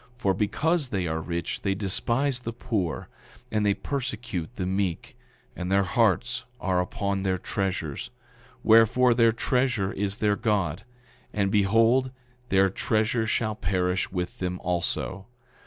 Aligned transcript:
For 0.15 0.33
because 0.33 0.89
they 0.89 1.05
are 1.05 1.21
rich 1.21 1.61
they 1.61 1.75
despise 1.75 2.39
the 2.39 2.53
poor, 2.53 3.07
and 3.51 3.63
they 3.63 3.75
persecute 3.75 4.55
the 4.55 4.65
meek, 4.65 5.15
and 5.55 5.71
their 5.71 5.83
hearts 5.83 6.43
are 6.59 6.81
upon 6.81 7.21
their 7.21 7.37
treasures; 7.37 8.09
wherefore, 8.63 9.13
their 9.13 9.31
treasure 9.31 9.91
is 9.93 10.17
their 10.17 10.35
God. 10.35 10.85
And 11.33 11.51
behold, 11.51 12.09
their 12.49 12.67
treasure 12.71 13.27
shall 13.27 13.53
perish 13.53 14.11
with 14.11 14.39
them 14.39 14.59
also. 14.63 15.27